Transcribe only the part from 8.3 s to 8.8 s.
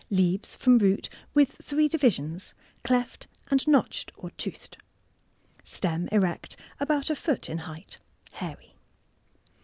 hairy.